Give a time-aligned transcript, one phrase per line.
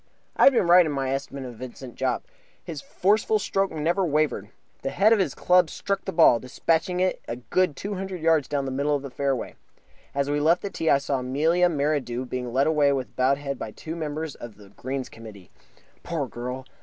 [0.35, 2.25] I had been right in my estimate of Vincent Jopp.
[2.63, 4.49] His forceful stroke never wavered.
[4.81, 8.47] The head of his club struck the ball, despatching it a good two hundred yards
[8.47, 9.53] down the middle of the fairway.
[10.15, 13.59] As we left the tee I saw Amelia Merridew being led away with bowed head
[13.59, 15.51] by two members of the Greens Committee.
[16.01, 16.65] Poor girl!